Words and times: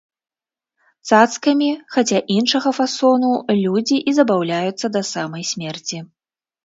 Цацкамі, 1.09 1.67
хаця 1.97 2.19
іншага 2.37 2.69
фасону, 2.79 3.31
людзі 3.63 3.97
і 4.13 4.17
забаўляюцца 4.21 4.87
да 4.97 5.01
самай 5.15 5.43
смерці. 5.55 5.97